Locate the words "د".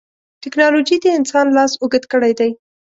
1.01-1.05